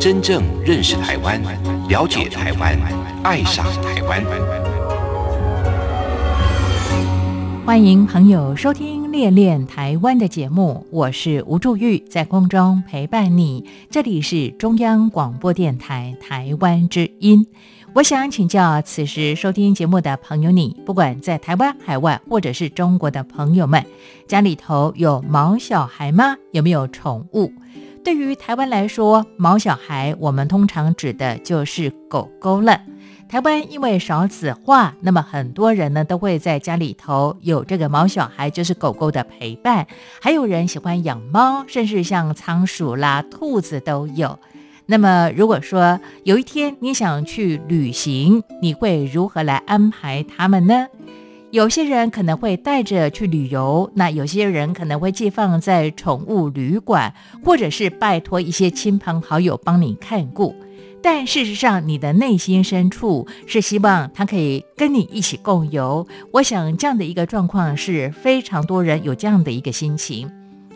[0.00, 1.38] 真正认识台湾，
[1.86, 2.74] 了解台湾，
[3.22, 4.24] 爱上台湾。
[7.66, 13.66] 欢迎朋友收听《恋恋台湾》的节目，我是吴祝玉，在空中陪伴你。
[13.90, 17.46] 这里是中央广播电台台湾之音。
[17.92, 23.84] 我想请教此时收听节目的朋友你，不管在台湾、海外或者是中国的朋友们，
[24.26, 26.38] 家里头有毛小孩吗？
[26.52, 27.52] 有没有宠物？
[28.02, 32.80] 对于台湾来说，毛小孩我们通常指的就是狗狗了。
[33.28, 39.86] 台湾因为少子化，那么很多人呢都会在家里头有这个毛小孩，就是狗狗的陪伴。
[40.20, 44.38] 还有人喜欢养猫，甚至像仓鼠啦、兔子都有。
[44.86, 50.88] 那么如果说有一天你想去旅行，你会如何来安排他们呢？
[51.50, 57.12] 有些人可能会带着去旅游，那有些人可能会寄放在宠物旅馆，
[57.44, 60.54] 或者是拜托一些亲朋好友帮你看顾。
[61.02, 66.06] 但事实上，你的内心深处是希望他可以跟你一起共游。
[66.32, 70.30] 我想这样的一个状况是非常多人有这样的一个心情。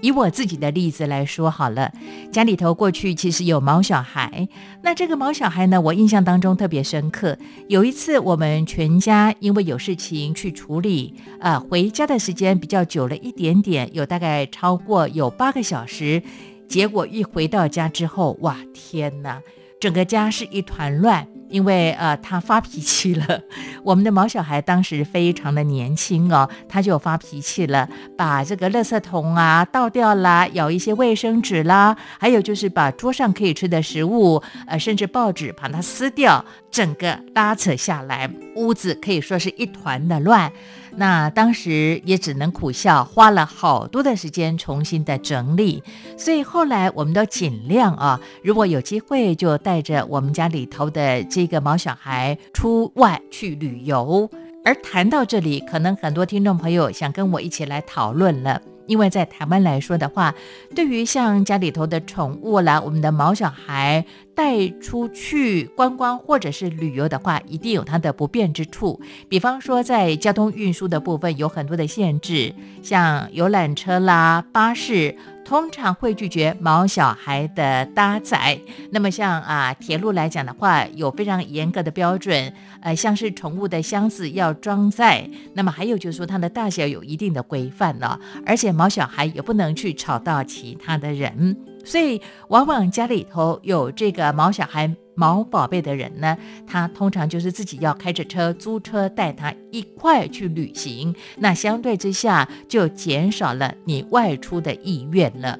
[0.05, 1.91] 以我自己的例子来说好了，
[2.31, 4.47] 家里头过去其实有毛小孩，
[4.83, 7.39] 那这个毛小孩呢，我印象当中特别深刻。
[7.69, 16.23] 有一次我们全家因为有事情去处理，呃，回家的时间比较久了一点点，有大概超过有八个小时。
[16.69, 19.41] 结果一回到家之后，哇，天哪！
[19.81, 23.41] 整个家是一团乱，因为呃他发脾气了。
[23.85, 40.51] 我们的毛小孩当时非常的年轻哦， 他就发脾气了，把这个垃圾桶啊倒掉啦，咬一些卫生纸啦，还有就是把桌上可以吃的食物，呃甚至报纸把它撕掉，整个拉扯下来，屋子可以说是一团的乱。
[40.97, 45.83] 那当时也只能苦笑，花了好多的时间重新的整理。
[46.17, 54.29] 所以后来我们都尽量啊，如果有机会就带着我们家里头的这一个毛小孩出外去旅游。
[54.65, 58.61] 而谈到这里，可能很多听众朋友想跟我一起来讨论了。
[58.87, 60.35] 因为在台湾来说的话，
[60.75, 69.01] 对于像家里头的宠物啦，我们的毛小孩带出去观光或者是旅游的话，一定有它的不便之处。
[69.27, 75.17] 比方说，在交通运输的部分有很多的限制，像游览车啦、巴士。
[75.45, 78.59] 通常会拒绝毛小孩的搭载。
[78.91, 94.95] 那么像啊铁路来讲的话，有非常严格的标准，呃，像是宠物的箱子要装载，那么还有就是说它的大小有一定的规范了，而且毛小孩也不能去吵到其他的人，所以往往家里头有这个毛小孩。
[95.17, 96.37] 毛宝贝的人呢，
[96.67, 105.57] 他通常就是自己要开着车租车带他一块去旅行，那相对之下就减少了你外出的意愿了。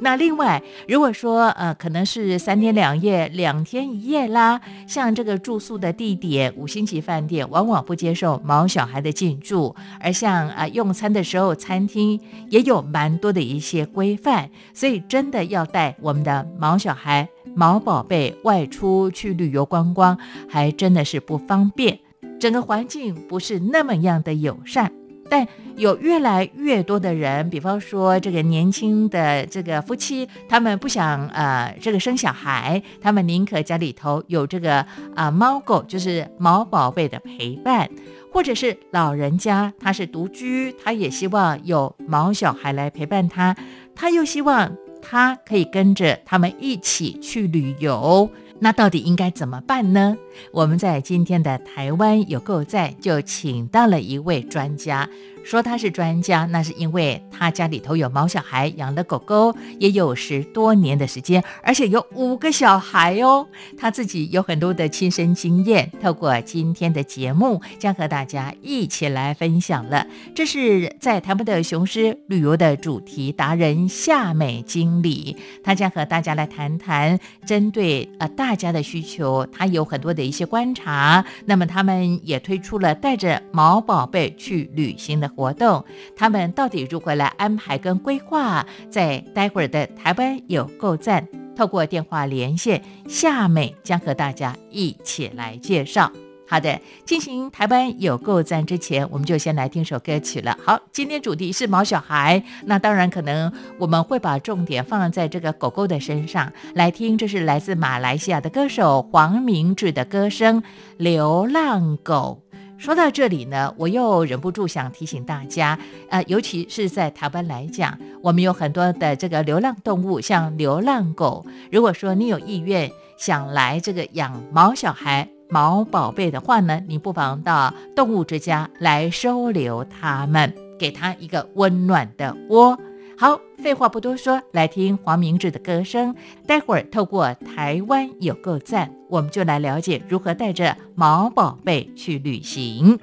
[0.00, 12.20] 那另外，如果说呃可能是三天两夜、两天一夜啦，像这个住宿的地点五星级饭店，往往不接受毛小孩的进驻，而像啊用餐的时候，餐厅
[12.50, 17.28] 也有蛮多的一些规范，所以真的要带我们的毛小孩。
[17.54, 21.98] 毛宝贝外出去旅游观光，还真的是不方便，
[22.38, 24.92] 整个环境不是那么样的友善。
[25.28, 25.46] 但
[25.76, 34.84] 有越来越多的人，比方说这个年轻的这个夫妻，他们不想呃这个生小孩，他们宁可家里头有这个
[35.14, 37.88] 啊猫狗，就是毛宝贝的陪伴，
[38.32, 43.56] 或者是老人家他是独居，他也希望有毛小孩来陪伴他，
[43.94, 44.72] 他又希望。
[45.08, 48.28] 他可以跟着他们一起去旅游，
[48.58, 50.16] 那到底应该怎么办呢？
[50.50, 55.08] 我们在今天的台湾有够在，就请到了一位专家。
[55.46, 63.46] 说他是专家，那是因为他家里头有毛小孩，养了狗狗也有十多年的时间，而且有五个小孩哦。
[63.78, 70.04] 他自己有很多的亲身经验，透过今天的节目，将和大家一起来分享了。
[70.34, 77.16] 这是在台湾的雄狮旅游的主题达人夏美经理，他将和大家来谈谈
[77.46, 81.24] 针对呃大家的需求，他有很多的一些观察。
[81.44, 85.30] 那么他们也推出了带着毛宝贝去旅行的。
[85.36, 85.84] 活动，
[86.16, 88.66] 他们到底如何来安排跟规划？
[88.90, 96.10] 在待会儿的台湾有够赞，透过电话连线，夏美将和大家一起来介绍。
[96.48, 100.56] 好的，进行台湾有够赞之前，我们就先来听首歌曲了。
[100.64, 107.18] 好，今天主题是毛小孩，那当然可能我们会把重点放在这个狗狗的身上来听。
[107.18, 110.62] 这是来自马来西亚的歌手黄明志的歌声
[110.98, 112.40] 《流浪狗》。
[112.78, 115.78] 说到这里呢，我又忍不住想提醒大家，
[116.10, 121.44] 呃，尤其是在台湾来讲，我们有很多的这个流浪动物，像流浪狗。
[121.72, 132.78] 如果说你有意愿想来这个养毛小孩、毛宝贝的话呢，你不妨到动物之家来收留它们，给它一个温暖的窝。
[133.18, 136.14] 好，废话不多说，来听黄明志的歌声。
[136.46, 142.98] 待会儿透过台湾有够赞，我们就来了解如何带着毛宝贝去旅行。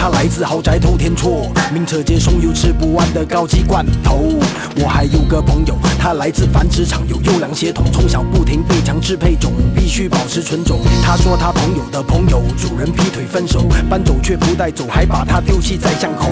[0.00, 4.32] 他来自豪宅偷天错，名车接送又吃不完的高级罐头。
[4.76, 10.80] 我还有个朋友，他来自繁殖场，有优良血统，从小不停被强制配种，必须保持纯种。
[11.02, 16.30] 他说他朋友的朋友主人劈腿分手，搬走却不带走，还把他丢弃在巷口。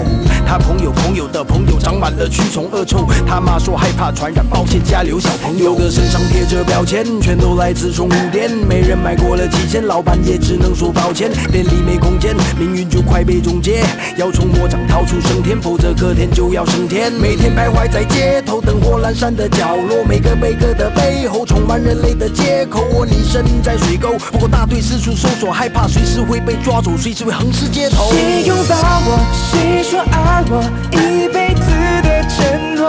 [0.49, 13.83] 他朋友朋友的朋友长满了蛆虫恶臭，他妈说害怕传染，抱歉家留小朋友的身上贴着标签，全都来自宠物店，没人买过了几千，老板也只能说抱歉，店里没空间，命运就快被终结。
[14.17, 17.13] 要从魔掌逃出升天，否则隔天就要升天。
[17.13, 22.83] 每天徘徊在街头灯火阑珊的角落，每个每个的背后充满人类的借口。
[22.91, 28.09] 我你身在水沟，不过大队四处搜索，害怕随时会被抓走，随时会横尸街头。
[28.09, 28.75] 谁拥抱
[29.05, 29.19] 我？
[29.51, 30.63] 谁说爱我？
[30.91, 31.65] 一辈子
[32.01, 32.81] 的承诺，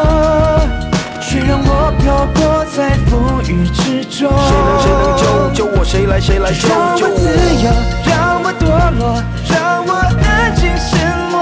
[1.21, 4.31] 却让我漂泊在风雨之中。
[4.31, 5.23] 谁能谁能救
[5.55, 5.85] 救我？
[5.85, 6.77] 谁来谁来救救我？
[7.01, 7.23] 让我自
[7.65, 7.67] 由，
[8.07, 8.63] 让我堕
[8.99, 9.03] 落，
[9.49, 9.91] 让我
[10.23, 10.91] 安静沉
[11.31, 11.35] 默。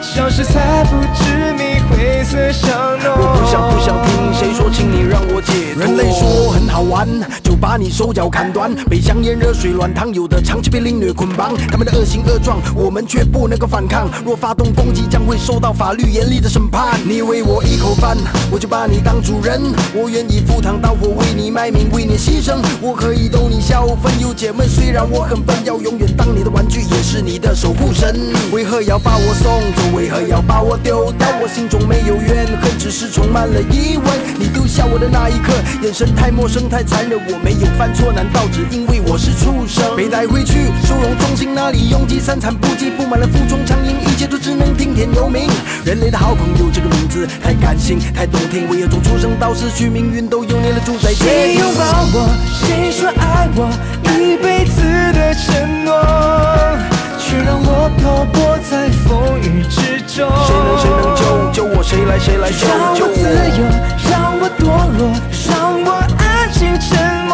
[0.00, 1.71] 消失在不知名
[2.02, 3.14] 灰色巷弄。
[3.14, 5.84] 我不想不想听谁说，请你让我解脱。
[5.84, 7.08] 人类说很好玩，
[7.44, 11.56] 就把你手脚砍断，被香烟、热水、软糖，有的长期被凌虐捆绑。
[11.70, 14.10] 他们的恶行恶状，我们却不能够反抗。
[14.24, 16.98] 若发动攻击，将会受到法律严厉的审判。
[17.04, 18.16] 你喂我一口饭，
[18.50, 19.62] 我就把你当主人。
[19.94, 22.58] 我愿意赴汤蹈火，为你卖命，为你牺牲。
[22.80, 24.68] 我可以逗你笑，分忧解闷。
[24.68, 28.18] 虽然我很笨，要永远当你的玩具，也是你的守护神。
[28.52, 29.96] 为何要把我送走？
[29.96, 31.28] 为何要把我丢掉？
[31.40, 34.06] 我心中没有怨恨，只是充满了疑问。
[34.38, 35.52] 你丢下我的那一刻，
[35.82, 37.20] 眼神太陌生，太残忍。
[37.28, 39.94] 我没有犯错，难道只因为我是畜生？
[39.94, 45.50] 被带回去收容中心，那里拥挤，三餐不济，布满了负重苍蝇，一切都只能听天由命。
[45.84, 48.66] 人类的好朋友这个名字太感性，太动听。
[48.70, 52.30] 为何从出生到死去，命运都由你来主宰谁拥抱我？
[52.64, 53.68] 谁说爱我？
[54.16, 54.80] 一辈子
[55.12, 56.51] 的承诺。
[57.32, 60.28] 却让我漂泊在风雨之中。
[60.44, 61.82] 谁能谁能救救我？
[61.82, 62.76] 谁来谁来救救我？
[62.92, 63.24] 让我自
[63.56, 63.64] 由，
[64.10, 65.00] 让我堕落，
[65.48, 65.50] 让
[65.82, 66.20] 我安
[66.52, 66.92] 静沉
[67.24, 67.32] 默，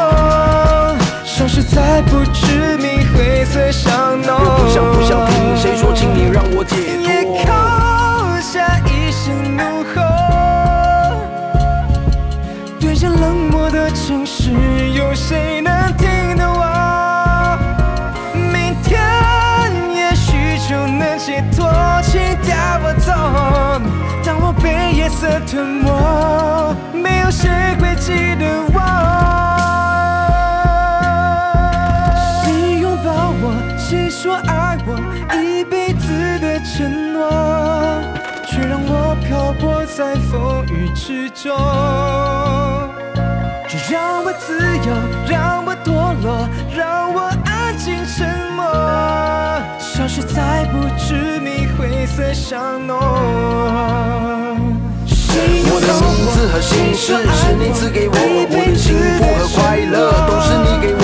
[1.25, 4.39] 消失在不知名灰色巷弄。
[4.39, 7.03] 又不想不想听谁说，请你让我解脱。
[7.03, 7.51] 夜空
[8.41, 9.99] 下一声怒吼，
[12.79, 14.53] 对着冷漠的城市，
[14.95, 15.68] 有谁能
[25.09, 25.91] 色吞没，
[26.93, 27.49] 没有谁
[27.81, 28.81] 会记得我。
[32.43, 33.07] 谁拥抱
[33.41, 33.53] 我？
[33.79, 34.91] 谁说爱我？
[35.35, 37.31] 一辈子的承诺，
[38.47, 41.57] 却让我漂泊在风雨之中。
[43.69, 44.95] 就让我自由，
[45.29, 48.65] 让我堕落，让我安静沉默。
[49.79, 52.97] 消失在不知名灰色巷弄。
[56.59, 61.03] 我的名字和姓氏是你赐给我，我的幸福和快乐都是你给我，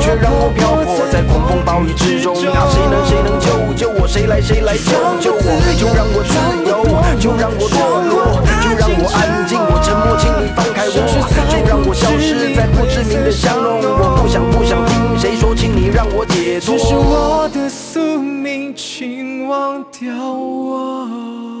[0.00, 2.34] 却让我漂泊在狂风暴雨之中。
[2.34, 4.08] 啊，谁能谁能救救我？
[4.08, 4.90] 谁来谁来救
[5.20, 5.46] 救我？
[5.78, 6.34] 就让我自
[6.66, 6.82] 由，
[7.20, 7.78] 就让我堕
[8.10, 11.06] 落，就让我安静，我沉默，请你放开我，
[11.48, 13.78] 就让我消失在不知名的巷弄。
[13.78, 16.76] 我不想不想听谁说，请你让我解脱。
[16.76, 21.53] 只是我的宿命，请忘掉我。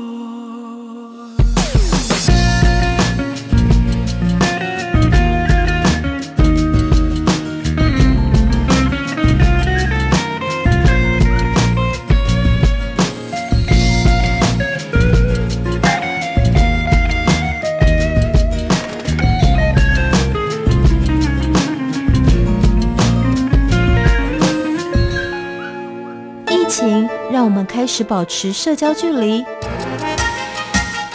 [27.54, 29.44] 们开始保持社交距离，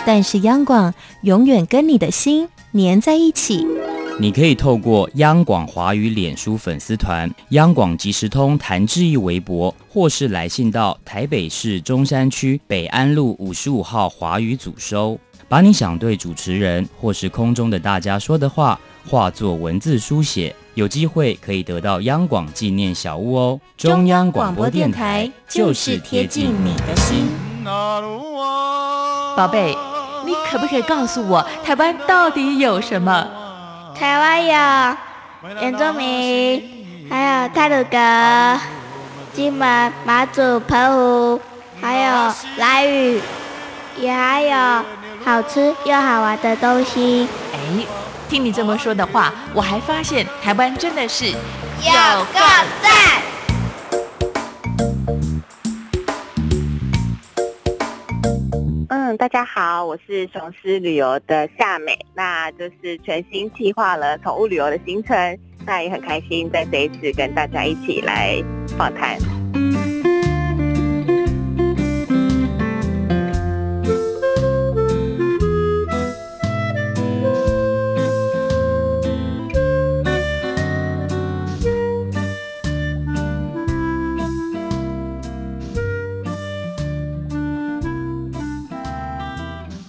[0.06, 0.94] 但是央广
[1.24, 3.68] 永远跟你的心粘在一起。
[4.22, 15.20] 你可以透过央广华语脸书粉丝团、央广即时通谭志毅微博，或是来信到台北市中山区北安路五十五号华语组收，
[15.50, 18.80] 把你想对主持人或是空中的大家说的话，
[19.10, 23.60] 化作文字书写，有机会可以得到央广纪念小物哦。
[23.76, 27.28] 中央广播电台就是贴近你的心。
[29.36, 29.76] 宝贝，
[30.28, 33.28] 你可不可以告诉我，台湾到底有什么？
[33.96, 38.62] 台湾有原住民，还有泰鲁阁、
[39.34, 41.42] 金门、马祖、澎湖，
[41.82, 43.20] 还有兰屿，
[43.98, 44.84] 也还有
[45.26, 47.28] 好吃又好玩的东西。
[47.54, 47.58] 哎，
[48.30, 52.40] 听你这么说的话，我还发现台湾真的是有个
[52.80, 53.24] 赞！
[58.90, 68.40] 嗯，大家好，我是雄狮旅游的夏美，那就是全新计划了宠物旅游的行程，那也很开心在这一次跟大家一起来
[68.78, 69.18] 访谈。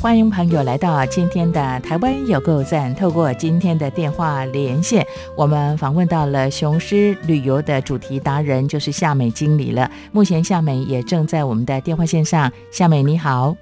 [0.01, 2.95] 欢迎朋友来到今天的台湾有够赞。
[2.95, 9.91] 透过今天的电话连线，我们访问到了雄狮旅游的主题达人，就是夏美经理了。
[10.11, 12.51] 目前夏美也正在我们的电话线上。
[12.73, 13.55] 夏美你好，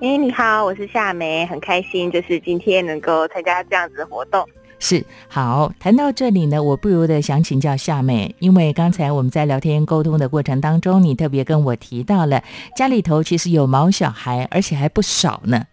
[0.00, 4.44] 哎，你好，我是夏美，很开心，就是今天能够参加这样子的活动。
[4.80, 12.42] 是好，谈到这里呢，我不由得想请教夏美，因为刚才我们在聊天沟通的过程当中，你特别跟我提到了
[12.76, 15.64] 家里头其实有毛小孩，而且还不少呢。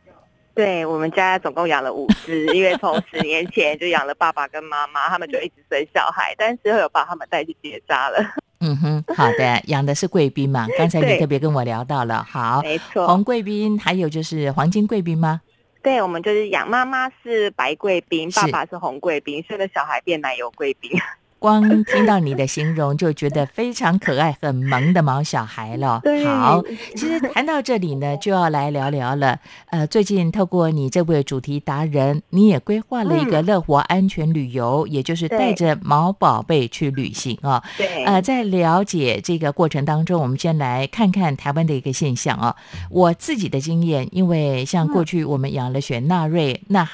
[0.53, 8.19] 对我们家总共养了五只，因为从十年前就养了爸爸跟妈妈，他们就一直生小孩，但是有把他们带去结扎了。
[8.59, 10.67] 嗯哼，好的，养的是贵宾嘛？
[10.77, 15.41] 刚才你特别跟我聊到了，好，没错，红贵宾还有就是黄金贵宾吗？
[15.81, 20.91] 对，我们就是养妈妈是白贵宾，爸爸是红贵宾，生了小孩变奶油贵宾。
[21.41, 25.99] 光听到你的形容，就觉得非常可爱、很萌的毛小孩了。
[26.23, 26.61] 好，
[26.95, 29.39] 其实谈到这里呢，就要来聊聊了。
[29.71, 37.63] 呃，最近透过你这位主题达人，你也规划了一个乐活安全旅游，也就是带着毛宝贝去旅行啊。
[37.75, 38.05] 对。
[38.05, 42.55] 呃，在了解这个过程当中，我们先来看看台湾的一个现象啊。
[42.91, 46.87] 我自己的经验，因为像过去我们养了雪纳瑞，那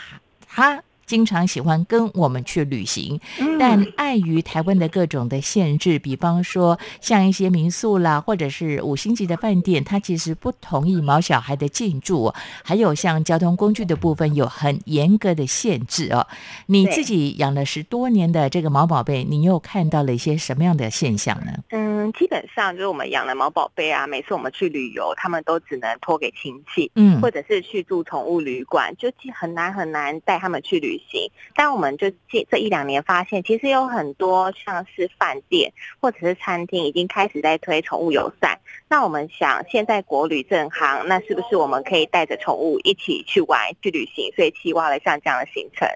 [0.48, 0.82] 它。
[1.08, 3.20] 经常喜欢跟我们去旅行，
[3.58, 16.28] 但碍于台湾的各种的限制，比方说像一些民宿啦，或者是五星级的饭店，它其实不同意毛小孩的进驻，还有像交通工具的部分有很严格的限制哦。
[16.66, 21.54] 你自己养了十多年的这个毛宝贝，你又看到了一些什么样的现象呢？
[21.70, 31.32] 嗯，基本上就是我们养了毛宝贝啊，每次我们去旅游，他们都只能托给亲戚，嗯，或者是去住宠物旅馆，就很难很难带他们去旅行。
[31.56, 38.60] 但我们就近这一两年发现，其实有很多像是饭店或者是餐厅已经开始在推宠物友善。
[38.90, 44.32] 那我们想，现在国旅正行，那是不是我们可以带着宠物一起去玩去旅行？
[44.36, 45.88] 所以计划了像这样的行程。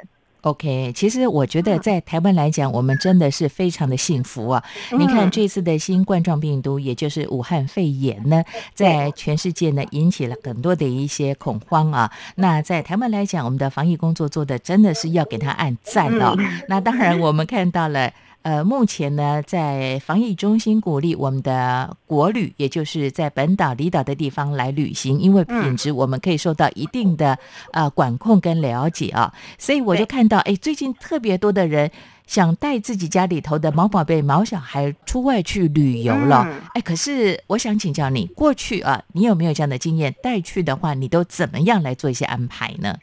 [0.42, 4.64] OK，其实我觉得在台湾来讲，我们真的是非常的幸福啊！
[4.98, 8.44] 你看这次的新冠状病毒，也就是武汉肺炎呢，
[8.74, 12.12] 在全世界呢引起了很多的一些恐慌啊。
[12.36, 16.36] 那在台湾来讲，我们的防疫工作做的真的是要给他按赞哦。
[16.68, 18.12] 那当然，我们看到了。
[18.44, 27.38] 呃，目前呢，在防疫中心鼓励我们的国旅，也就是在本岛离岛的地方来旅行，因为品质我们可以受到一定的
[27.72, 31.92] 呃管控跟了解啊，所以我就看到，哎，最近特别多的人。
[32.28, 40.16] 想带自己家里头的毛宝贝、毛小孩出外去旅游了，哎，可是我想请教你，过去啊，你有没有这样的经验？
[40.24, 42.96] 带去的话，你都怎么样来做一些安排呢？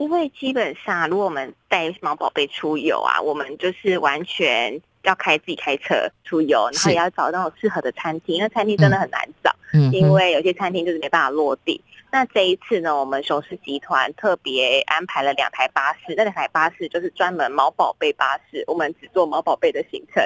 [0.00, 4.80] 因为基本上，如果我们带毛宝贝出游啊，我们就是完全。
[5.02, 11.82] 要开自己开车出游，然后也要找那种适合的餐厅，因为餐厅真的很难找，嗯，因为有些餐厅就是没办法落地。
[12.12, 20.22] 那这一次呢，我们雄狮集团特别安排了两台巴士，那两台巴士就是专门毛宝贝巴士，我们只做毛宝贝的行程，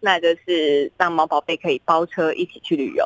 [0.00, 3.04] 那就是让毛宝贝可以包车一起去旅游。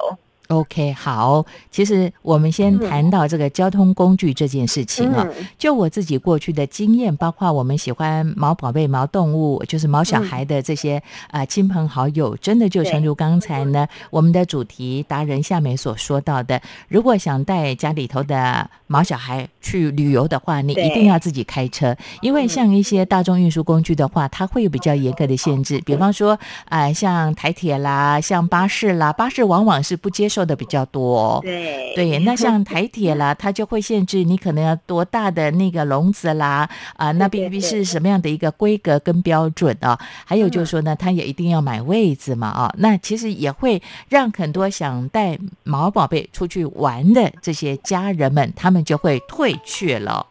[0.49, 5.27] OK，好，其实我们先谈到这个交通工具这件事情啊。
[5.59, 13.39] 就我自己过去的经验，包括我们喜欢毛宝贝、毛动物，就是毛小孩的这些啊亲朋好友，真的就诚如刚。
[13.39, 30.38] 才呢我们的主题达人夏美所说到的，如果想带家里头的毛小孩去旅游的话，你一定要自己开车，因为像一些大众运输工具的话，它会有比较严格的限制，比方说啊，像台铁啦，像巴士啦，巴士往往是不接受。
[30.39, 39.99] 做的比较多，对对，那像台铁啦，它就会限制你可能要多大的那个笼子啦，啊，那必须是什么样的一个规格跟标准啊？
[40.25, 50.25] 还有就是说呢，它也一定要买位子嘛，啊，那其实也会让很多想带毛宝贝出去玩的这些家人们，他们就会退却了。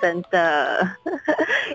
[0.00, 0.88] 真的，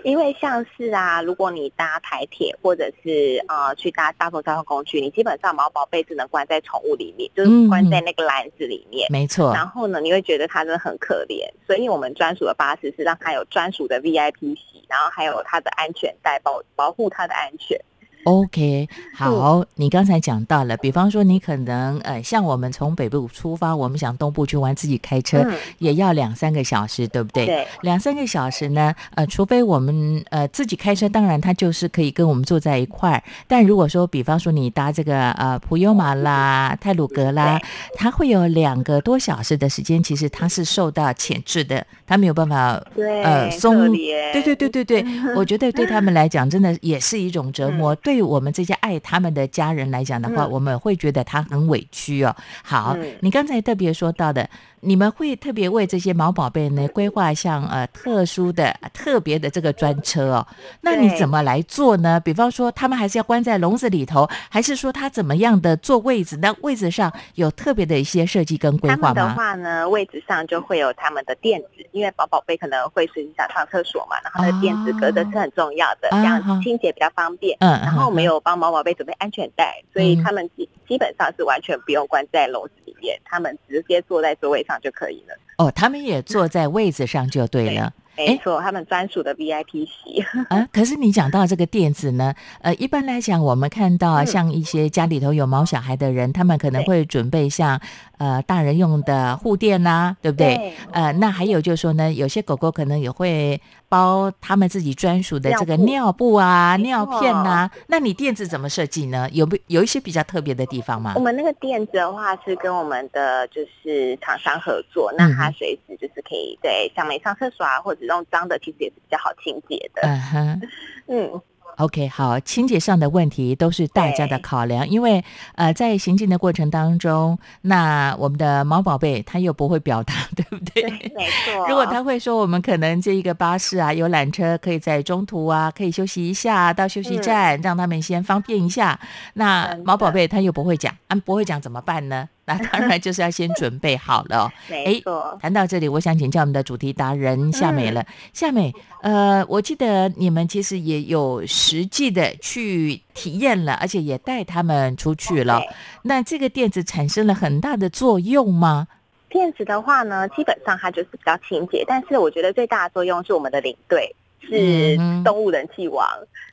[0.02, 9.06] 因为像是啊，如果你搭台铁或者是呃去搭大众交通工具，你基本上毛宝贝只能关在宠物里面，就是关在那个篮子里面。
[9.10, 9.52] 没错。
[9.52, 17.78] 然后呢，你会觉得它真的很可怜，所以我们专属的巴士是让它有专属的 VIP 席，然后还有它的安全带保保护它的安全。
[18.24, 25.46] OK，好，你刚才讲到了，比方说你可能呃，像我们从北部出发，我们想东部去玩，自己开车
[25.78, 27.44] 也要两三个小时，对不对？
[27.44, 33.22] 对，两三个小时呢，呃，除非我们呃自己开车，当然他就是可以跟我们坐在一块儿。
[33.46, 37.60] 但如果说，比方说你搭这个呃普悠玛啦、泰鲁格啦，
[37.94, 45.04] 他会有两个多小时的时间，其实他是受到牵制的，它没有办法呃松，对对对对对，
[45.36, 47.94] 我觉得对他们来讲，真的也是一种折磨。
[47.96, 48.13] 对。
[48.14, 52.36] 对我们这些爱他们的家人来讲的话，我们会觉得他很委屈哦。
[52.62, 54.48] 好，你刚才特别说到的。
[54.84, 60.46] 你们会特别为这些毛宝贝呢规划像呃特殊的、特别的这个专车哦？
[60.82, 62.20] 那你怎么来做呢？
[62.20, 66.36] 比方说，他们还是要关在笼子里头，还是说他怎么样的坐位置？
[66.36, 69.14] 那位置上有特别的一些设计跟规划吗？
[69.14, 77.56] 的话呢，位置上就会有他们的垫子，因为毛宝贝可能会随时想上厕所嘛，然后那垫子隔的是很重要的，这样清洁比较方便。
[77.60, 84.73] 嗯，然后没有帮毛宝贝准备安全带，所以他们基基本上是完全不用关在笼子里面，他们直接坐在座位上。
[84.80, 90.66] 就可以了哦，他们也坐在位子上就对了，没错，他们专属的 VIP 席 啊。
[90.72, 97.80] 可是你讲到这个垫子呢，呃，一般来讲，我们看到像一些家里头有毛小孩的人，他们可能会准备像。
[98.16, 100.72] 呃，大人用的护垫呐，对不对？
[100.92, 103.60] 呃，那还有就是说呢，有些狗狗可能也会
[103.94, 107.70] 包他们自己专属的这个尿布啊、尿片呐。
[107.86, 109.28] 那你垫子怎么设计呢？
[109.30, 111.12] 有不有一些比较特别的地方吗？
[111.14, 120.02] 我们那个垫子的话是跟我们的就是厂商合作，那它随时就是可以对像没上厕所啊，或者用脏的，其实也是比较好清洁的。
[120.02, 120.60] 嗯哼，
[121.06, 121.42] 嗯。
[121.76, 125.24] OK，好，清洁上的问题都是大家的考量，因为
[125.56, 130.82] 呃，在行进的过程当中，那我们的毛宝贝他又不会表达， 对不对？
[130.84, 131.66] 没错。
[131.68, 138.98] 如果他会说，我们可能这一个巴士啊，有缆车，可以在中途啊，可以休息一下，到休息站让他们先方便一下。
[139.34, 142.28] 那毛宝贝他又不会讲，啊，不会讲怎么办呢？
[142.46, 144.50] 那当然就是要先 准备好了。
[144.68, 145.38] 没错。
[145.40, 148.04] 谈到这里，我想请教我们的主题达人夏美了。
[148.32, 155.62] 夏美，呃，我记得你们其实也有实际的去体验了，而且也带他们出去了。
[156.02, 158.88] 那这个垫子产生了很大的作用吗？
[159.28, 166.06] 垫子的话呢，基本上它就是比较清洁，但是我觉得最大的作用是我们的领队是动物人气王，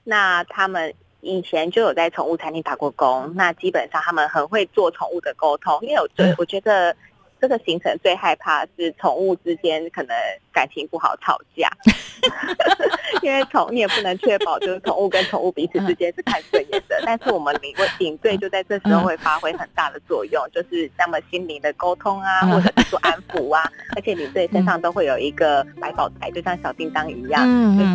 [0.04, 0.94] 那他们。
[1.22, 6.96] 以前就有在宠物餐厅打过工，那基本上他们很会做宠物的沟通，因为我觉我觉得
[7.42, 10.16] 这个行程最害怕是宠物之间可能
[10.54, 11.68] 感情不好吵架，
[13.24, 23.64] 因为宠你也不能确保就是宠物跟宠物彼此之间是看顺眼的， 但是我们领队领队就在这时候会发挥很大的作用，就是那么心灵的沟通啊，或者是说安抚啊，
[23.96, 27.44] 而且领队身上都会有一个百宝袋，就像小叮当一样，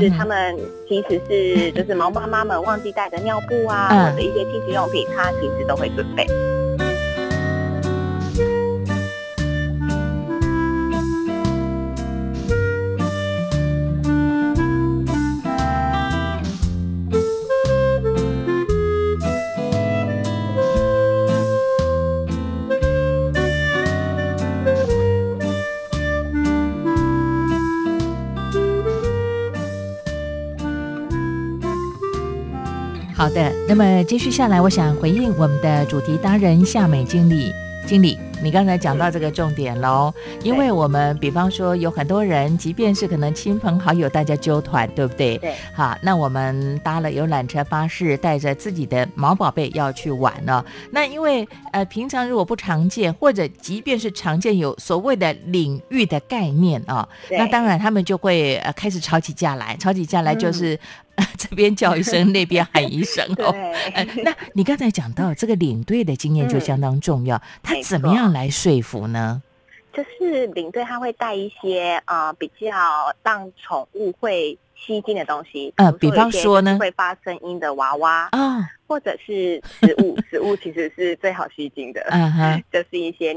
[0.00, 6.26] 就是他们其实是就是毛妈妈们忘记带的尿布啊，或者一些清洁用品，他其实都会准备。
[33.76, 37.52] 么继续下来，我想回应我们的主题达人夏美经理。
[37.86, 40.12] 经理，你刚才讲到这个重点喽，
[40.42, 45.38] 因为我们比方说有很多人，即便是可能亲朋好友大家揪团，对不对？
[45.38, 45.54] 对。
[45.72, 50.64] 好，那我们搭了游览车巴士，带着自己的毛宝贝要去玩了。
[50.90, 60.76] 那因为呃，平常如果不常见，或者即便是常见，有所谓的领域的概念啊，那当然他们就会呃开始吵起架来，吵起架来就是。
[61.38, 63.54] 这边叫一声，那边喊一声 哦。
[64.22, 69.42] 那你刚才讲到这个领队的经验就相当重要，他怎么样来说服呢？
[69.92, 72.70] 就是领队他会带一些呃比较
[73.22, 83.34] 让宠物会吸睛的东西，呃，比方说呢，会发声音的娃娃啊，或者是食物， 食物其实是最好吸睛的，嗯哼，就是一些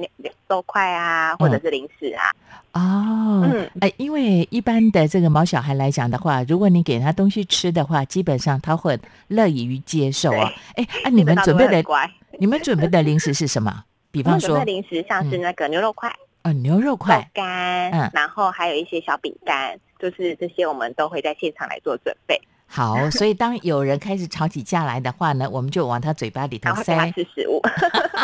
[0.50, 2.28] 肉块啊，或者是零食啊。
[2.74, 10.52] 哦，嗯，哎，因为一般的这个毛小孩来讲的话，如果你给他东西吃的话，基本上他会乐于接受啊。
[10.76, 11.84] 哎，啊，你们准备的，
[12.40, 13.84] 你们准备的零食是什么？
[14.12, 17.30] 比方说，零食像是那个牛肉块，呃，牛肉块。
[17.34, 22.40] 干，嗯，然后还有一些小饼干，就是这些我们都会在现场来做准备。
[22.72, 27.60] 好，所以当有人开始吵起架来的话呢，我们就往他嘴巴里头塞食物。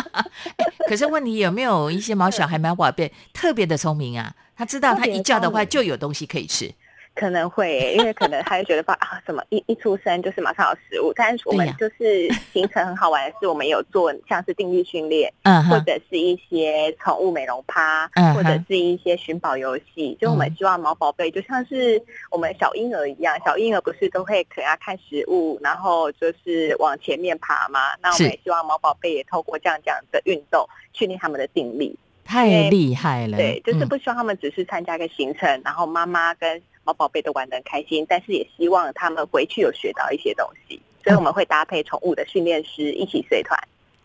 [0.88, 4.32] 可是问题有没有一些毛小孩、毛宝贝特别的聪明啊？
[4.56, 6.72] 他知道他一叫的话就有东西可以吃。
[7.16, 11.12] 可能会，因为可能他就觉得吧啊，什么一一出生就是马上有食物。
[11.16, 20.16] 但是我们就是行程很好玩的是，我们有做像是定力训练，嗯，或者是一些宠物美容趴，嗯，或者是一些寻宝游戏。
[20.20, 22.00] 就我们希望毛宝贝就像是
[22.30, 27.96] 我们小婴儿一样，小婴儿不是都会可能要看食物，然后就是往前面爬嘛。
[28.02, 31.98] 那我们也希望毛宝贝也透过这样这样的运动训练他们的定力。
[32.24, 43.58] 太厉害了，对，就是不希望他们只是参加一个行程，然后妈妈跟猫宝贝都玩的开心，但是也希望他们回去有学到一些东西，所以我们会搭配宠物的训练师一起随团。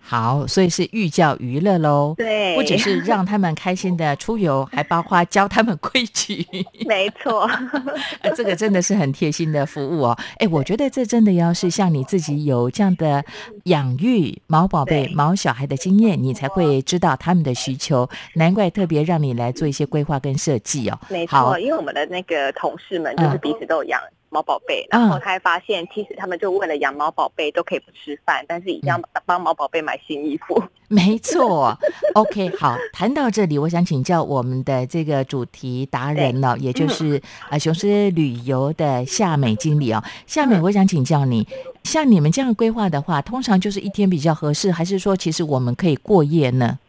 [0.04, 2.14] 好，所以是寓教于乐喽。
[2.18, 6.46] 对，不只是让他们开心的出游，还包括教他们规矩。
[6.86, 7.50] 没错，
[8.36, 10.18] 这个真的是很贴心的服务哦。
[10.40, 13.24] 哎，我觉得这真的要是像你自己有这样的
[13.66, 18.10] 养育毛宝贝、毛小孩的经验，你才会知道他们的需求。
[18.34, 21.00] 难怪特别让你来做一些规划跟设计哦。
[21.10, 24.02] 没错，因为我们的那个同事们就是彼此都有养。
[24.32, 30.63] 猫宝贝，然后他还发现，其实他们就为了养猫宝贝都可以不吃饭，但是一定要帮猫宝贝买新衣服。
[30.88, 31.78] 没错
[32.15, 40.04] ，OK， 好，谈到这里，我想请教我们的这个主题达人了，也就是啊雄狮旅游的夏美经理哦。
[40.26, 41.48] 夏美，我想请教你，
[41.84, 46.80] 像你们这样规划的话，通常就是一天比较合适，还是说其实我们可以过夜呢？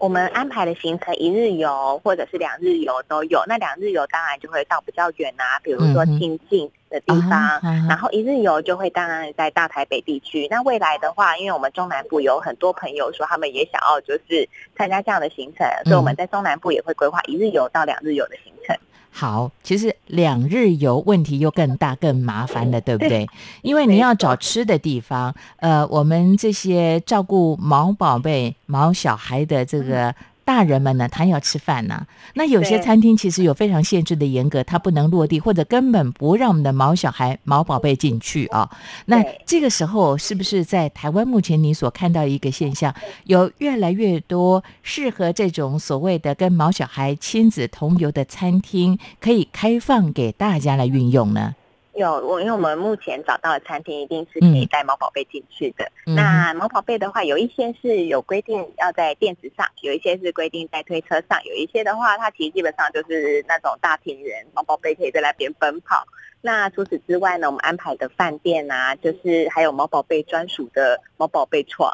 [0.00, 3.42] 我们安排的行程一日游或者是两日游都有。
[3.46, 7.60] 那两日游当然就会到比较远啊，比如说亲近的地方。
[7.88, 10.46] 然后一日游就会当然在大台北地区。
[10.50, 18.76] 那未来的话，因为我们中南部有很多朋友说他们也想要就是参加这样的行程，所以我们在中南部也会规划一日游到两日游的行程。
[19.10, 23.26] 好，其实两日游问题又更大、更麻烦了，对不对？
[23.62, 30.14] 因为你要找吃的地方，呃，我们这些照顾毛宝贝、毛小孩的这个。
[30.48, 32.06] 大人们呢，他要吃饭呢。
[32.32, 38.70] 那有些餐厅其实有非常限制的严格，他不能落地，或者根本不让我们的毛小孩、毛宝贝进去啊。
[39.04, 51.54] 那这个时候，是不是在台湾目前你所看到一个现象，有越来越多适合这种所谓的跟毛小孩亲子同游的餐厅，可以开放给大家来运用呢？
[51.98, 55.90] 有我，因为我们目前找到的餐厅一定是可以带猫宝贝进去的。
[56.06, 66.04] 那猫宝贝的话，有一些是有规定要在垫子上，有一些是规定在推车上，有一些的话，它其实基本上就是那种大庭园，猫宝贝可以在那边奔跑。
[66.40, 71.92] 那除此之外呢，我们安排的饭店啊，就是还有猫宝贝专属的猫宝贝床，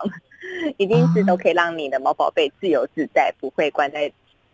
[0.76, 4.12] 一定是都可以让你的猫宝贝自由自在，不会关在。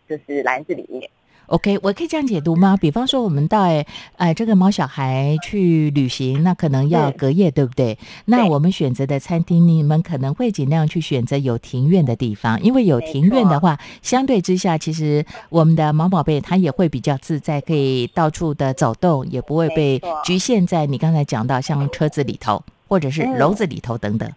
[0.09, 1.09] 就是篮子里面。
[1.51, 2.77] OK，我可以这样解读吗？
[2.77, 3.85] 比方说，我们带
[4.15, 7.97] 呃这个毛小孩去旅行，那可能要嗯隔夜，对不对？
[8.23, 24.31] 那我们选择的餐厅，你们可能会尽量去选择有庭院的地方，因为有庭院的话，相对之下，其实我们的毛宝贝它也会比较自在，可以到处的走动，也不会被局限在你刚才讲到像车子里头或者是嗯篓子里头等等。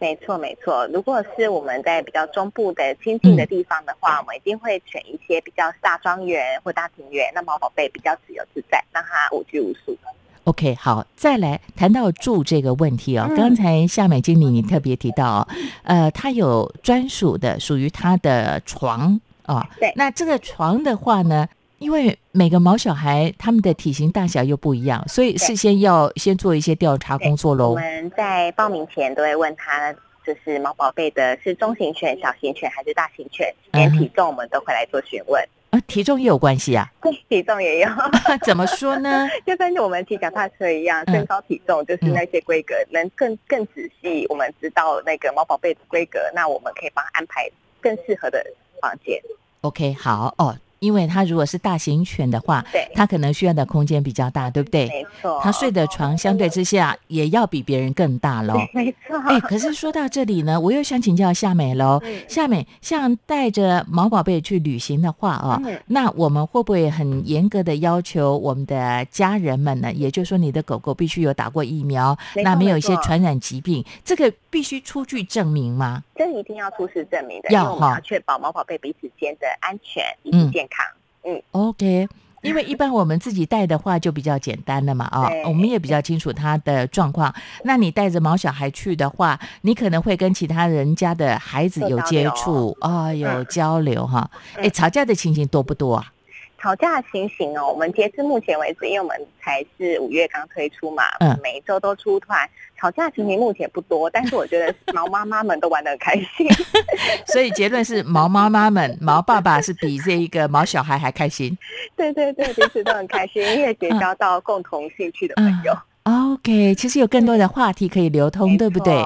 [0.00, 0.86] 没错，没错。
[0.88, 9.96] 如果是我们在比较中部的亲近的地方的话，我们一定会选一些比较大庄园或大庭院，那毛宝贝比较自由自在，让它无拘无束。
[10.44, 13.26] OK，好，再来谈到住这个问题哦。
[13.28, 15.48] 嗯刚才夏美经理你特别提到哦，
[15.82, 19.62] 呃，他有专属的属于他的床哦。
[19.78, 21.46] 对那这个床的话呢，
[21.80, 27.80] 因为每个毛小孩他们的体型大小又不一样，所以事先要先做一些调查工作喽我喽。
[27.80, 29.90] 们在报名前都会问他，
[30.24, 35.42] 就是毛宝贝的是中型犬、小型犬还是大型犬，连体重我们都会来做询问。
[35.70, 36.86] 啊，体重也有关系啊？
[37.00, 37.88] 对， 体重也有，
[38.44, 39.26] 怎么说呢？
[39.46, 47.48] 就跟我们骑脚踏车一样，嗯身高体重就是那些规格，能更更仔细，我们知道那个毛宝贝的规格，那我们可以帮安排
[47.80, 48.44] 更适合的
[48.82, 49.18] 房间。
[49.62, 54.88] OK，好哦，因为它如果是大型犬的话，对它可能需要的空间比较大，对不对？
[54.88, 58.54] 没错，它睡的床相对之下也要比别人更大喽。
[58.74, 59.16] 没错。
[59.26, 62.00] 哎，可是说到这里呢，我又想请教夏美喽。
[62.04, 69.92] 嗯夏美，像带着毛宝贝去旅行的话哦，嗯那我们会不会很严格的要求我们的家人们呢？
[69.92, 76.02] 也就是说，你的狗狗必须有打过疫苗，没那没有一些传染疾病，这个必须出具证明吗？
[76.20, 80.86] 这一定要出示证明的，要因为我们哈要确保毛宝贝彼此间的安全以嗯及健康。
[81.24, 82.06] 嗯，OK，
[82.42, 87.34] 因为一般我们自己带的话就比较简单了嘛，啊、对我们也比较清楚它的状况。
[87.64, 94.30] 那你带着毛小孩去的话，你可能会跟其他人家的孩子有接触啊、有嗯交流哈。
[94.56, 96.12] 哎、嗯吵架的情形多不多啊？
[96.60, 102.46] 吵架的情形哦，我们截至目前为止，因为我们才是五月刚推出嘛，嗯每一周都出团，
[102.78, 106.46] 吵架的情形目前不多， 但是我觉得毛妈妈们都玩得很开心。
[107.26, 111.56] 所以结论是，毛妈妈们、 毛爸爸是比这一个毛小孩还开心。
[111.96, 119.02] 对对对，彼此都很开心，因为结交到共同兴趣的朋友，OK，其实有更多的话题可以流通，对不对？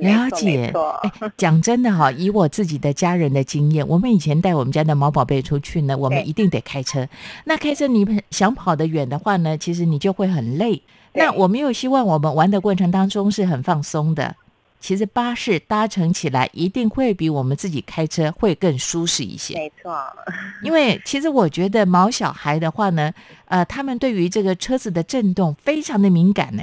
[0.00, 0.72] 了解
[1.36, 7.06] 讲真的哈， 以我自己的家人的经验，我们以前带我们家的毛宝贝出去呢，我们一定得开车。
[7.44, 10.82] 那开车你想跑得远的话呢，其实你就会很累。
[11.12, 14.36] 那我们又希望我们玩的过程当中是很放松的。
[14.80, 19.94] 其实巴士搭乘起来一定会比我们自己开车会更舒适一些，没错，
[20.64, 23.12] 因为其实我觉得毛小孩的话呢，
[23.44, 26.62] 呃，他们对于这个车子的震动非常的敏感呢。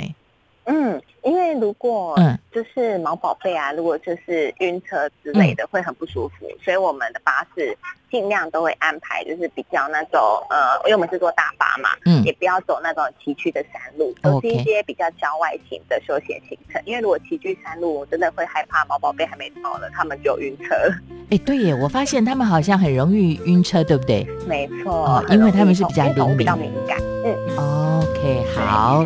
[0.69, 7.77] 嗯，因为如果嗯就是毛宝贝啊，如果就是晕车之类的，会很不舒服，所以我们的巴士
[8.11, 16.81] 尽量都会安排，就是比较那种呃，因为我们是坐大巴嘛，嗯也不要走那种崎岖的山路，都是一些比较郊外型的休闲行程。
[16.85, 20.75] 因为如果崎岖山路，我真的会害怕毛宝贝还没到了，他们就晕车。
[21.29, 24.25] 哎，对耶，我发现他们好像很容易晕车，对不对？
[24.45, 27.57] 没错，因为他们是比较因为动物比较敏感，嗯。
[27.99, 29.03] OK，好。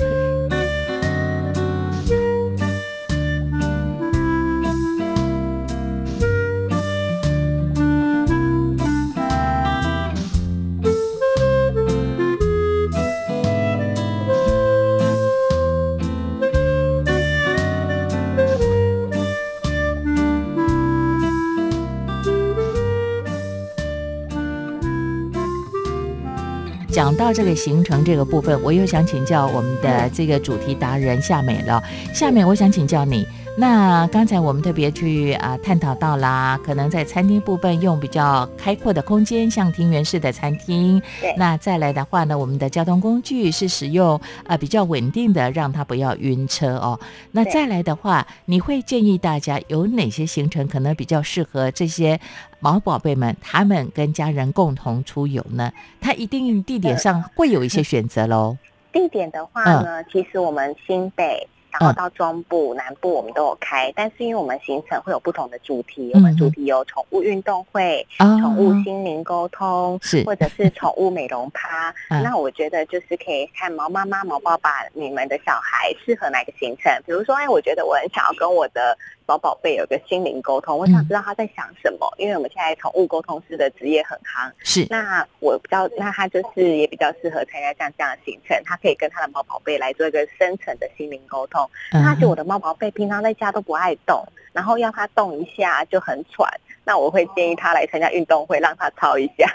[26.92, 31.82] 讲到这个行程这个部分，我又想请教我们的这个主题达人夏美了。
[32.14, 33.26] 夏美，我想请教你，
[33.58, 41.02] 那刚才我们特别去啊、探讨到啦，可能在餐厅部分用比较开阔的空间，像庭园式的餐厅。
[41.20, 46.98] 对那再来的话呢，我们的交通工具是使用啊、比较稳定的，让它不要晕车哦。
[47.32, 52.20] 那再来的话，你会建议大家有哪些行程可能比较适合这些
[52.62, 55.72] 毛宝贝们，他们跟家人共同出游呢？
[56.00, 58.58] 它一定地点上会有一些选择喽。
[58.94, 61.48] 地点的话嗯呢，其实我们新北。
[61.72, 71.94] 然后到中部、南部我们都有开，但是因为我们行程会有不同的主题，我们主题有宠物运动会、哦宠物心灵沟通，是或者是宠物美容趴。
[72.10, 76.92] 嗯那我觉得就是可以看毛妈妈、毛爸爸你们的小孩适合哪个行程。
[77.06, 78.98] 比如说，哎，我觉得我很想要跟我的
[79.32, 84.52] 毛宝贝有个心灵沟通，我想知道他在想什么，因为我们现在宠物沟通师的职业很夯。
[84.62, 91.66] 是，那我比较，那他就是也比较适合参加像这样的行程，他可以跟他的猫宝贝来做一个深层的心灵沟通。
[91.94, 96.52] 那他觉得我的猫宝贝平常在家都不爱动，然后要他动一下就很喘，
[96.84, 99.50] 那我会建议他来参加运动会，让他操一下。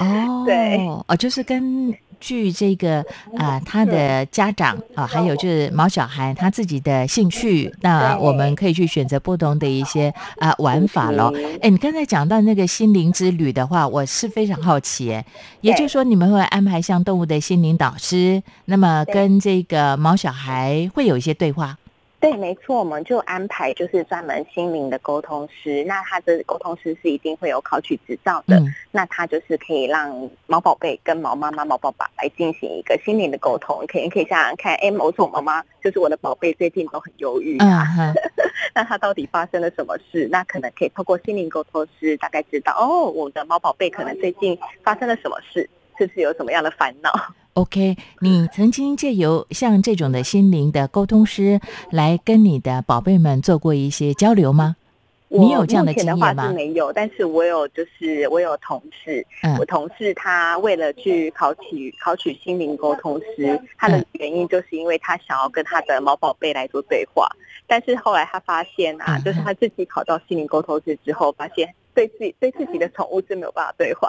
[0.00, 3.04] 哦， 对，哦，就是根据这个
[3.36, 11.34] 啊，他的家长啊，还有就是毛小孩他自己的兴趣，那我们可以去选择不同的一些啊玩法咯。
[11.60, 15.26] 哎，你刚才讲到那个心灵之旅的话，我是非常好奇，哎，
[15.62, 21.76] 也就是说你们会安排像动物的心灵导师，那么跟这个毛小孩会有一些对话。
[22.22, 25.82] 对，没错，我们就安排就是专门心灵的沟通师。
[25.88, 28.62] 那他的沟通师是一定会有考取执照的。
[28.92, 33.84] 那他就是可以让毛宝贝跟毛妈妈、毛爸爸来进行一个心灵的沟通。
[33.88, 37.84] 可以可以想想看，哎，某种妈妈就是我的宝贝最近都很忧郁啊，
[38.72, 40.28] 那他到底发生了什么事？
[40.30, 47.10] 那可能可以透过心灵沟通师大概知道，哦，我的猫宝贝可能最近发生了什么事，是不是有什么样的烦恼
[47.54, 51.60] ？OK，你曾经借由像这种的心灵的沟通师
[51.90, 54.76] 来跟你的宝贝们做过一些交流吗？
[55.34, 56.48] 你有这样的经验吗？
[56.48, 59.26] 是没有，但是我有，就是我有同事，
[59.58, 67.26] 我同事他为了去考取考取心灵沟通师，他的原因就是因为他想要跟他的毛宝贝来做对话，
[67.66, 74.08] 但是后来他发现啊，就是他自己考到心灵沟通师之后，发现对自己对自己的宠物是没有办法对话，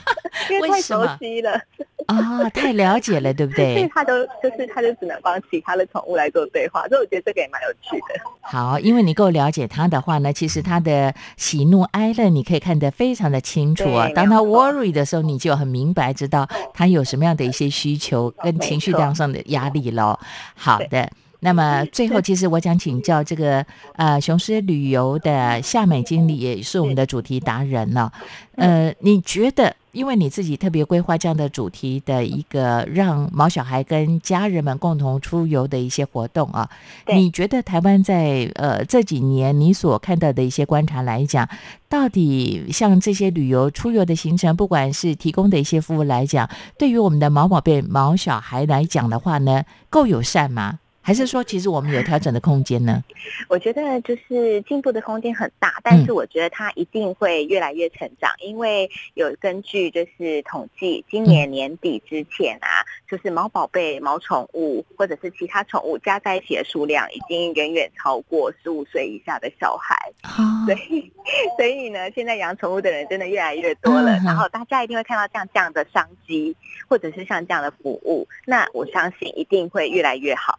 [0.50, 1.60] 因为太熟悉了。
[2.06, 3.74] 啊，太了解了，对不对？
[3.76, 8.20] 所以他都就是，他就只能帮其他的宠物来做对话，所以我觉得这个也蛮有趣的。
[8.42, 14.06] 好，因为你够了解他的话呢，其实他的喜怒哀乐你可以看得非常的清楚啊。
[14.14, 20.18] 当他 worry 的时候，你就很明白知道他有什么样的一些需求跟情绪量上的压力喽。
[20.54, 21.10] 好的。
[21.44, 23.64] 那么最后，其实我想请教这个
[23.96, 28.10] 呃雄狮旅游的夏美经理，也是我们的主题达人了。
[28.56, 36.70] 呃，你觉得，因为你自己特别规划这样的主题的一个让毛小孩跟家人们共同出游的一些活动啊，
[37.08, 41.46] 你觉得台湾在呃这几年你所看到的一些观察来讲，
[41.90, 50.78] 到底像这些旅游出游的行程，不管是提供的一些服务来讲，对于我们的毛宝贝、毛小孩来讲的话呢，够友善吗？
[51.06, 53.04] 还是说，其实我们有调整的空间呢？
[53.50, 69.94] 我觉得就是进步的空间很大，但是我觉得它一定会越来越成长，因为有根据就是统计，今年年底之前啊，就是毛宝贝、毛宠物或者是其他宠物加在一起的数量，已经远远超过十五岁以下的小孩。
[70.64, 71.12] 所以，
[71.58, 76.56] 所以呢，现在养宠物的人真的越来越多了，然后大家一定会看到像这样的商机，
[76.88, 80.58] 或者是像这样的服务，那我相信一定会越来越好。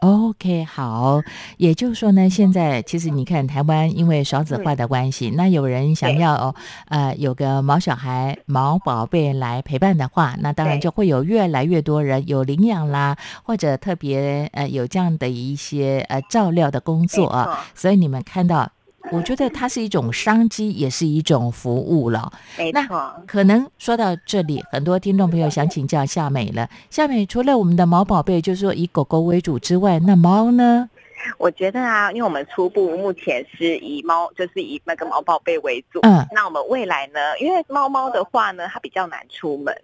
[0.00, 1.22] OK，好，
[1.56, 6.54] 也就是说呢，现在其实你看台湾因为少子化的关系，那有人想要
[6.88, 18.70] 呃有个毛小孩、毛宝贝来陪伴的话，那当然就会有越来越多人有领养啦，或者特别呃有这样的一些呃照料的工作啊，所以你们看到。
[19.12, 22.32] 我觉得它是一种商机，也是一种服务了。
[22.56, 26.68] 没错，可能说到这里，很多听众朋友想请教夏美了。
[26.90, 30.88] 夏美，除了我们的毛宝贝，就是说以狗狗为主之外，那猫呢？
[31.38, 36.00] 我觉得啊，因为我们初步目前是以猫，就是以那个毛宝贝为主。
[36.02, 37.20] 嗯，那我们未来呢？
[37.40, 39.74] 因为猫猫的话呢，它比较难出门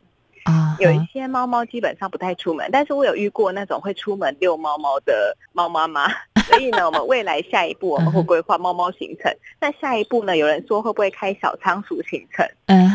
[0.44, 0.76] 啊。
[0.80, 6.10] 有一些猫猫基本上不太出门，但是我有遇过那种会出门遛猫猫的猫妈妈。
[6.50, 9.32] 所以呢，我们未来下一步我们会规划猫猫行程。
[9.60, 12.44] 那下一步呢，有人说会不会开小仓鼠行程？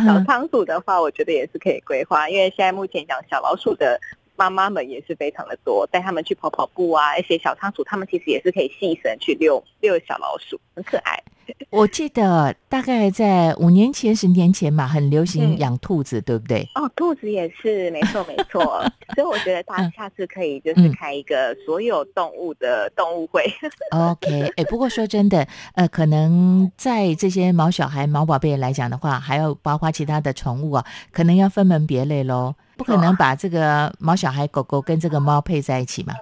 [0.06, 4.00] 小仓鼠的话，我觉得也是可以规划，因为现在目前养小老鼠的
[4.36, 7.18] 妈妈们也是非常的多，带他们去跑跑步啊。
[7.18, 11.18] 一些小仓鼠，他们其实也是可以细绳去遛遛小老鼠，很可爱。
[11.69, 16.67] 我记得大概在五年前、十年前嘛，很流行养兔子，对不对？
[16.75, 18.84] 哦，兔子也是，没错没错。
[19.15, 23.43] 所以我觉得大家下次可以就是开一个所有动物的动物会。
[23.91, 36.13] OK，哎，不过说真的，呃，可能在这些毛小孩、毛宝贝来讲的话，还有包括其他的宠物啊，可能要分门别类喽，不可能把这个毛小孩、狗狗跟这个猫配在一起嘛。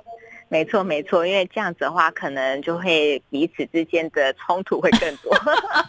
[0.54, 5.36] 没错，没错，因为这样子的话，可能就会彼此之间的冲突会更多。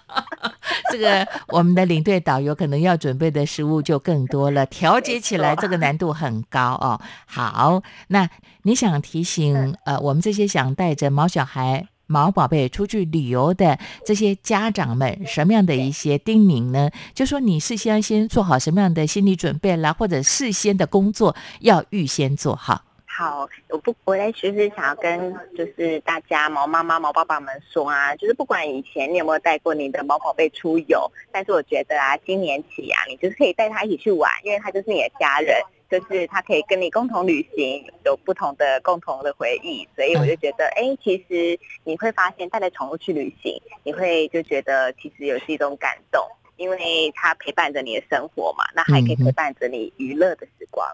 [0.90, 6.98] 这个我们的领队导游可能要准备的食物就更多了， 调节起来这个难度很高哦。
[7.27, 8.27] 好，那
[8.62, 16.88] 你想提醒呃，我们这些想带着毛小孩、毛宝贝出去旅游的这些家长们，什么样的一些叮咛呢？
[17.12, 22.81] 就说你事先先做好什么样的心理准备啦，或者事先的工作要预先做好。
[23.16, 35.55] 好，我不，我在就是想要跟就是大家毛妈妈、毛爸爸们说啊，就是不管以前你有没有带过你的毛宝贝出游，但是我觉得啊，今年起啊，你就是可以带他一起去玩，因为他就是你的家人，
[35.88, 46.21] 就是他可以跟你共同旅行，有不同的共同的回忆，所以我就觉得，哎，其实你会发现带着宠物去旅行，你会就觉得其实有是一种感动，
[46.56, 50.85] 因为它陪伴着你的生活嘛，那还可以陪伴着你娱乐的时光。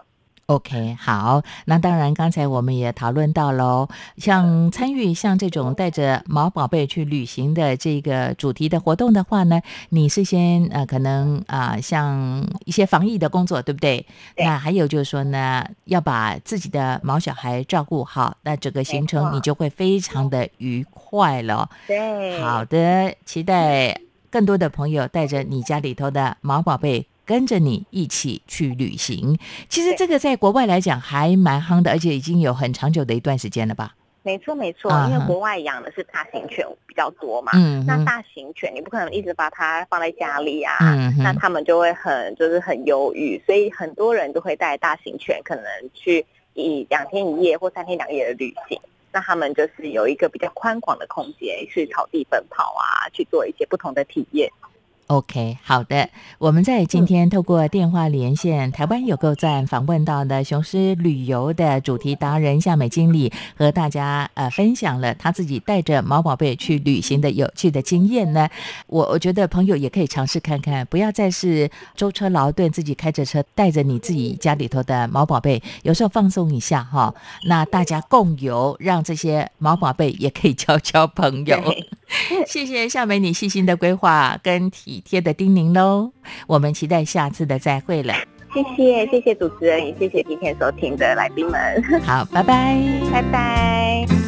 [0.47, 3.87] OK，好，那当然，刚才我们也讨论到喽，
[4.17, 14.05] 像参与像这种带着毛宝贝去旅行的这个主题的活动的话呢，你是先呃，可能啊，像一些防疫的工作，对不对？
[14.35, 21.69] 那还有就是说呢，要把自己的毛小孩照顾好，那整个行程你就会非常的愉快了。
[21.87, 23.97] 对，好的，期待
[24.29, 27.07] 更多的朋友带着你家里头的毛宝贝。
[27.31, 33.95] 跟着你一起去旅行，其实这个在国外来讲还蛮夯的，而且已经有很长久的一段时间了吧？
[34.21, 37.53] 没错，没错，因为国外养的是大型犬比较多嘛。
[37.55, 40.75] 嗯，那大型犬你不可能一直把它放在家里啊，
[41.17, 45.63] 那他们就会很就是很忧郁，所以很多人都会带大型犬，可能
[45.93, 48.77] 去一两天一夜或三天两夜的旅行。
[49.13, 54.51] 那他们就是有一个比较宽广的空间去草地奔跑啊，去做一些不同的体验。
[55.11, 56.07] OK，好的。
[56.39, 68.47] 我们在今天透过电话连线，台湾有够站访问到的雄狮旅游的主题达人夏美经理，和大家呃分享了他自己带着毛宝贝去旅行的有趣的经验呢。
[68.87, 77.13] 我我觉得朋友也可以尝试看看，不要再是舟车劳顿，自己开着车带着你自己家里头的毛宝贝，有时候放松一下哈。
[77.49, 81.61] 那大家共游，让这些毛宝贝也可以交交朋友。
[82.47, 86.11] 谢谢夏美你细心的规划跟体贴的叮咛喽，
[86.47, 88.13] 我们期待下次的再会了。
[88.53, 91.83] 谢谢谢谢主持人，也谢谢今天收听的来宾们。
[92.03, 92.77] 好，拜拜，
[93.11, 94.20] 拜拜。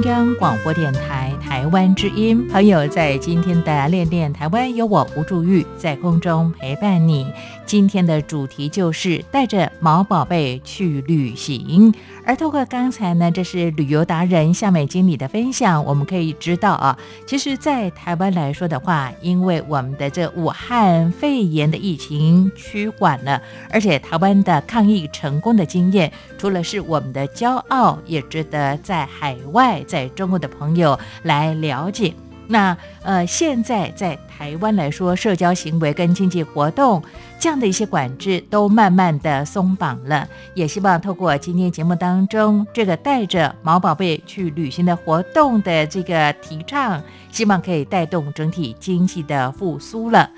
[0.00, 1.19] 中央广播电台。
[1.40, 7.26] 台湾之音，朋友在今天的练练台湾，有我吴祝玉在空中陪伴你。
[7.66, 30.98] 今天的主题就是带着毛宝贝去旅行，而透过刚才呢，这是旅游达人夏美经理的分享，我们可以知道啊，其实，在台湾来说的话，因为我们的这武汉肺炎的疫情趋缓了，而且台湾的抗疫成功的经验，除了是我们的骄傲，也值得在海外在中国的朋友
[31.30, 32.12] 来了解。
[32.48, 37.00] 那呃，现在在台湾来说，社交行为跟经济活动
[37.38, 40.26] 这样的一些管制都慢慢的松绑了。
[40.54, 47.00] 也希望透过今天节目当中这个带着毛宝贝去旅行的活动的这个提倡，
[47.30, 50.28] 希望可以带动整体经济的复苏了。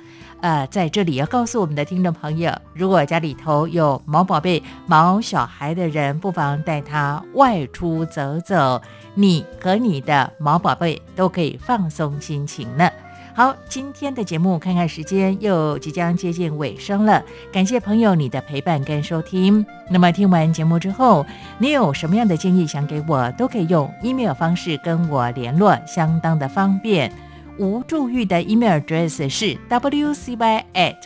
[0.43, 8.83] 呃，在这里要告诉我们的听众朋友，如果家里头有毛宝贝、毛小孩的人，不妨带他外出走走，
[9.15, 12.91] 你和你的毛宝贝都可以放松心情呢。
[13.35, 17.23] 好，今天的节目看看时间又即将接近尾声了，
[17.53, 19.65] 感谢朋友你的陪伴跟收听。
[19.89, 21.25] 那么听完节目之后，
[21.57, 27.13] 你有什么样的建议想给我，都可以用 email 方式跟我联络，相当的方便。
[27.59, 30.97] 无助玉的 email address 是 wcy at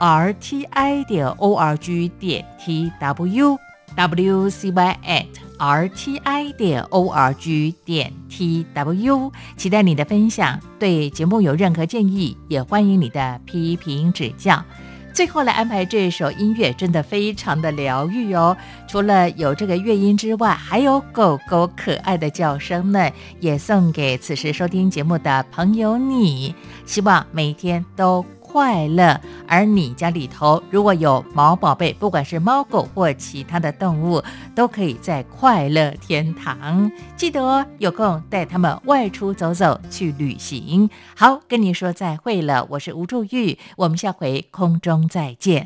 [0.00, 3.58] rti 点 org 点 tw
[3.96, 5.26] wcy at
[5.58, 10.58] rti 点 org 点 tw，期待你的分享。
[10.78, 14.64] 对节目有任何建议，也欢迎你的批评指教。
[15.12, 18.56] 最后来安排这首音乐，真的非常的疗愈哦。
[18.88, 23.10] 除了有这个乐音之外，还有狗狗可爱的叫声呢，
[23.40, 26.54] 也送给此时收听节目的朋友你。
[26.86, 28.24] 希望每一天都。
[28.52, 34.22] 快乐，而你家里头如果有毛宝贝，不管是猫狗或其他的动物，
[34.54, 36.92] 都可以在快乐天堂。
[37.16, 40.90] 记得哦，有空带他们外出走走，去旅行。
[41.16, 45.64] 好，跟你说再会了，我是吴祝玉，我们下回空中再见。